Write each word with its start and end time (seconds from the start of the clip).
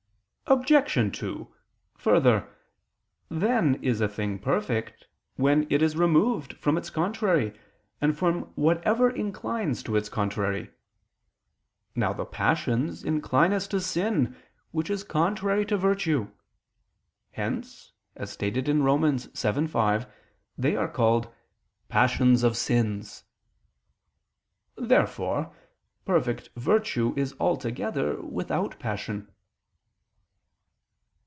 Obj. 0.47 1.17
2: 1.17 1.55
Further, 1.95 2.53
then 3.29 3.75
is 3.81 4.01
a 4.01 4.09
thing 4.09 4.37
perfect, 4.37 5.07
when 5.37 5.65
it 5.69 5.81
is 5.81 5.95
removed 5.95 6.57
from 6.57 6.77
its 6.77 6.89
contrary 6.89 7.57
and 8.01 8.17
from 8.17 8.41
whatever 8.55 9.09
inclines 9.09 9.81
to 9.83 9.95
its 9.95 10.09
contrary. 10.09 10.69
Now 11.95 12.11
the 12.11 12.25
passions 12.25 13.01
incline 13.05 13.53
us 13.53 13.65
to 13.69 13.79
sin 13.79 14.35
which 14.71 14.89
is 14.89 15.05
contrary 15.05 15.65
to 15.67 15.77
virtue: 15.77 16.29
hence 17.31 17.93
(Rom. 18.17 18.25
7:5) 18.25 20.09
they 20.57 20.75
are 20.75 20.89
called 20.89 21.33
"passions 21.87 22.43
of 22.43 22.57
sins." 22.57 23.23
Therefore 24.75 25.55
perfect 26.03 26.49
virtue 26.57 27.13
is 27.15 27.33
altogether 27.39 28.21
without 28.21 28.77
passion. 28.79 29.31